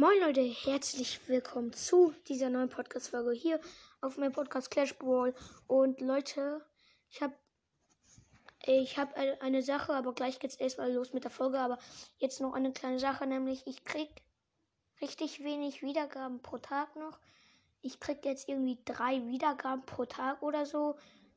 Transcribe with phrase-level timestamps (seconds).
[0.00, 3.60] Moin Leute, herzlich willkommen zu dieser neuen Podcast-Folge hier
[4.00, 5.34] auf meinem Podcast Clash Brawl.
[5.66, 6.64] Und Leute,
[7.10, 7.34] ich habe
[8.64, 11.58] ich hab eine Sache, aber gleich geht's erstmal los mit der Folge.
[11.58, 11.78] Aber
[12.16, 14.08] jetzt noch eine kleine Sache, nämlich ich krieg
[15.02, 17.18] richtig wenig Wiedergaben pro Tag noch.
[17.82, 20.96] Ich krieg jetzt irgendwie drei Wiedergaben pro Tag oder so.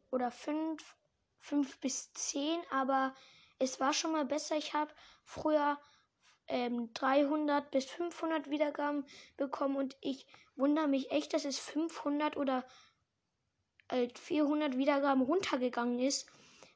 [0.10, 0.96] Oder fünf,
[1.42, 3.14] fünf bis zehn, aber
[3.60, 4.56] es war schon mal besser.
[4.56, 4.94] Ich habe
[5.26, 5.78] früher
[6.48, 9.06] ähm, 300 bis 500 Wiedergaben
[9.38, 10.26] bekommen und ich
[10.56, 12.66] wundere mich echt, dass es 500 oder
[13.90, 16.28] äh, 400 Wiedergaben runtergegangen ist.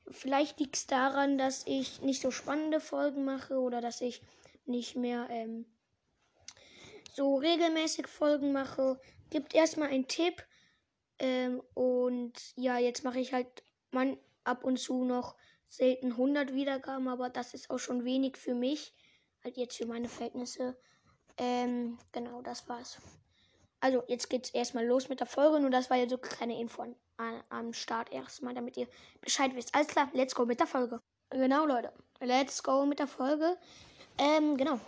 [0.09, 4.21] Vielleicht liegt es daran, dass ich nicht so spannende Folgen mache oder dass ich
[4.65, 5.65] nicht mehr ähm,
[7.13, 8.99] so regelmäßig Folgen mache.
[9.29, 10.45] Gibt erstmal einen Tipp.
[11.19, 13.47] Ähm, und ja, jetzt mache ich halt
[13.91, 15.35] man ab und zu noch
[15.67, 18.93] selten 100 Wiedergaben, aber das ist auch schon wenig für mich
[19.43, 20.77] halt jetzt für meine Verhältnisse.
[21.37, 22.97] Ähm, genau, das war's.
[23.79, 25.59] Also, jetzt geht's erstmal los mit der Folge.
[25.59, 26.85] Nur das war ja so kleine Info
[27.49, 28.87] am Start erstmal, damit ihr
[29.21, 29.73] Bescheid wisst.
[29.75, 31.01] Alles klar, let's go mit der Folge.
[31.29, 31.91] Genau, Leute.
[32.19, 33.57] Let's go mit der Folge.
[34.17, 34.79] Ähm, genau.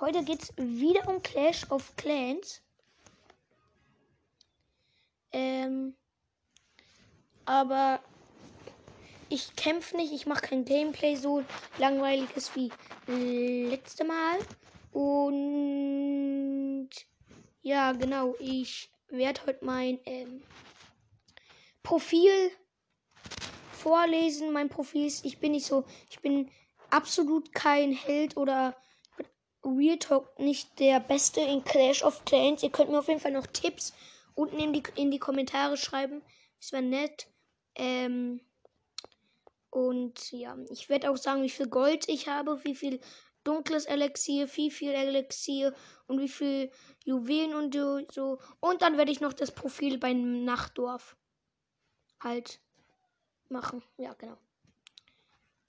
[0.00, 2.62] Heute geht's wieder um Clash of Clans.
[5.32, 5.96] Ähm,
[7.44, 8.00] aber
[9.34, 11.42] ich kämpfe nicht, ich mache kein Gameplay so
[11.78, 12.70] langweiliges wie
[13.06, 14.38] letzte Mal.
[14.92, 16.88] Und
[17.62, 20.42] ja, genau, ich werde heute mein ähm,
[21.82, 22.50] Profil
[23.72, 24.52] vorlesen.
[24.52, 26.48] Mein Profil ist, ich bin nicht so, ich bin
[26.90, 28.76] absolut kein Held oder
[29.64, 32.62] Real Talk nicht der Beste in Clash of Clans.
[32.62, 33.94] Ihr könnt mir auf jeden Fall noch Tipps
[34.34, 36.22] unten in die, in die Kommentare schreiben.
[36.60, 37.26] Das wäre nett.
[37.74, 38.40] Ähm,
[39.74, 43.00] und ja, ich werde auch sagen, wie viel Gold ich habe, wie viel
[43.42, 45.74] dunkles Elixier, wie viel Elixier
[46.06, 46.70] und wie viel
[47.04, 47.74] Juwelen und
[48.12, 48.38] so.
[48.60, 51.16] Und dann werde ich noch das Profil beim Nachtdorf
[52.20, 52.60] halt
[53.48, 53.82] machen.
[53.96, 54.38] Ja, genau.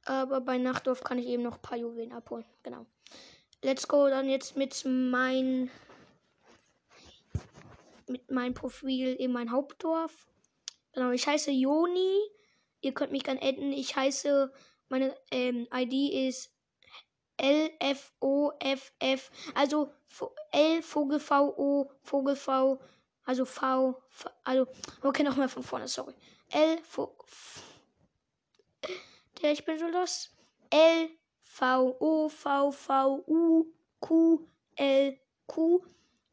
[0.05, 2.45] Aber bei Nachtdorf kann ich eben noch ein paar Juwelen abholen.
[2.61, 2.85] Genau.
[3.63, 5.71] Let's go dann jetzt mit mein
[8.07, 10.27] mit meinem Profil in mein Hauptdorf.
[10.94, 12.35] Genau, ich heiße Joni
[12.81, 13.72] Ihr könnt mich gerne adden.
[13.72, 14.52] Ich heiße,
[14.90, 16.52] meine ähm, ID ist
[17.41, 19.31] LFOFF.
[19.53, 19.91] Also
[20.52, 22.80] L Vogel V O Vogel V.
[23.25, 24.02] Also V.
[24.09, 24.68] v also,
[25.02, 26.13] okay, nochmal von vorne, sorry.
[26.52, 27.16] L V.
[29.42, 30.30] Der, ich bin so los.
[30.69, 31.09] L
[31.42, 33.66] V O V V U
[34.00, 35.84] Q L Q.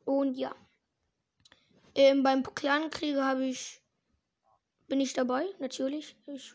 [0.05, 0.55] Und ja.
[1.95, 3.81] Ähm, beim Clan-Krieger habe ich
[4.93, 6.15] bin ich dabei, natürlich.
[6.27, 6.53] Ich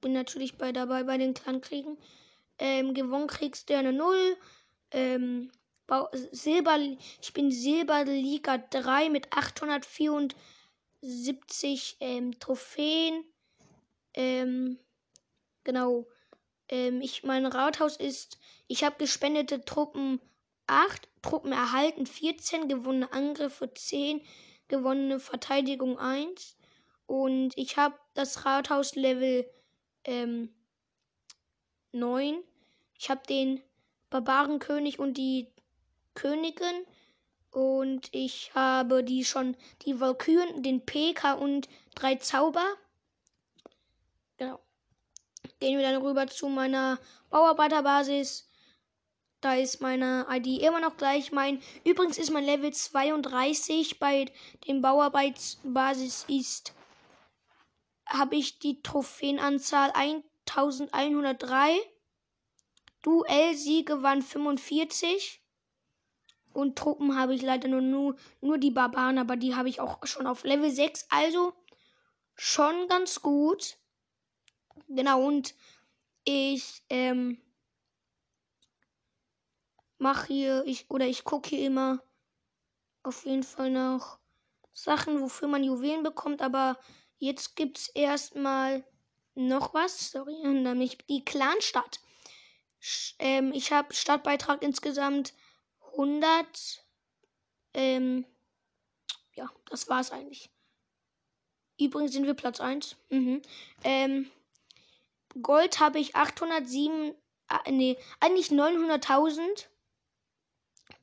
[0.00, 1.98] bin natürlich bei dabei bei den Clankriegen.
[2.58, 4.38] Ähm, gewonnen kriegst du eine 0.
[4.90, 5.52] Ähm,
[6.32, 13.22] Silber, ich bin Silberliga 3 mit 874 ähm, Trophäen.
[14.14, 14.78] Ähm,
[15.62, 16.06] genau.
[16.70, 20.22] Ähm, ich, mein Rathaus ist, ich habe gespendete Truppen
[20.68, 24.22] 8, Truppen erhalten 14, gewonnene Angriffe 10,
[24.68, 26.56] gewonnene Verteidigung 1.
[27.08, 29.50] Und ich habe das Rathaus Level
[30.04, 30.54] ähm,
[31.92, 32.36] 9.
[32.98, 33.62] Ich habe den
[34.10, 35.48] Barbarenkönig und die
[36.12, 36.84] Königin.
[37.50, 42.66] Und ich habe die schon, die Valkyren, den PK und drei Zauber.
[44.36, 44.60] Genau.
[45.60, 46.98] Gehen wir dann rüber zu meiner
[47.30, 48.50] Bauarbeiterbasis.
[49.40, 51.32] Da ist meine ID immer noch gleich.
[51.32, 54.26] Mein, übrigens ist mein Level 32 bei
[54.66, 56.74] dem Bauarbeitsbasis ist
[58.18, 61.78] habe ich die Trophäenanzahl 1103.
[63.02, 65.42] Duell-Siege waren 45.
[66.52, 70.04] Und Truppen habe ich leider nur, nur, nur die Barbaren, aber die habe ich auch
[70.06, 71.06] schon auf Level 6.
[71.10, 71.52] Also
[72.34, 73.78] schon ganz gut.
[74.88, 75.54] Genau, und
[76.24, 77.40] ich ähm,
[79.98, 82.02] mache hier, ich, oder ich gucke hier immer
[83.02, 84.18] auf jeden Fall nach
[84.72, 86.78] Sachen, wofür man Juwelen bekommt, aber
[87.18, 88.84] Jetzt gibt es erstmal
[89.34, 92.00] noch was, sorry, nämlich die Clanstadt.
[93.18, 95.34] Ähm, ich habe Stadtbeitrag insgesamt
[95.92, 96.84] 100.
[97.74, 98.24] Ähm,
[99.34, 100.50] ja, das war's eigentlich.
[101.80, 102.96] Übrigens sind wir Platz 1.
[103.10, 103.42] Mhm.
[103.84, 104.30] Ähm,
[105.42, 107.14] Gold habe ich 807,
[107.48, 109.66] äh, nee, eigentlich 900.000.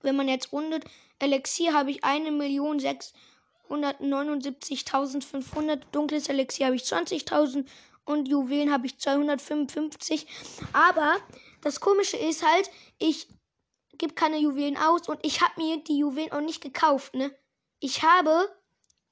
[0.02, 0.86] Wenn man jetzt rundet.
[1.20, 3.14] Elixier habe ich 1.600.000.
[3.70, 5.82] 179.500.
[5.92, 7.66] Dunkles Elixier habe ich 20.000
[8.06, 10.28] und Juwelen habe ich 255.
[10.74, 11.16] Aber
[11.62, 12.70] das Komische ist halt,
[13.00, 13.28] ich
[13.98, 17.36] gebe keine Juwelen aus und ich habe mir die Juwelen auch nicht gekauft, ne?
[17.80, 18.48] Ich habe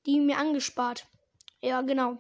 [0.06, 1.08] die mir angespart.
[1.62, 2.18] Ja, genau.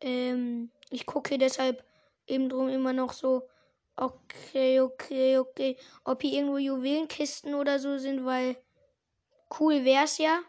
[0.00, 1.84] Ähm, ich gucke deshalb
[2.26, 3.48] eben drum immer noch so.
[3.96, 5.76] Okay, okay, okay.
[6.04, 8.56] Ob hier irgendwo Juwelenkisten oder so sind, weil
[9.58, 10.40] cool wär's ja.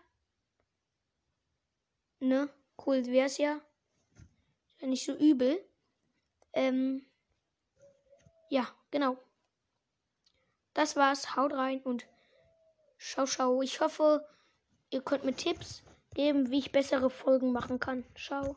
[2.21, 2.49] Ne?
[2.85, 3.55] Cool wär's ja.
[3.55, 5.59] Ist ja nicht so übel.
[6.53, 7.03] Ähm,
[8.49, 9.17] ja, genau.
[10.75, 11.35] Das war's.
[11.35, 12.05] Haut rein und
[12.97, 13.61] schau, schau.
[13.63, 14.23] Ich hoffe,
[14.91, 15.81] ihr könnt mir Tipps
[16.13, 18.05] geben, wie ich bessere Folgen machen kann.
[18.15, 18.55] Ciao.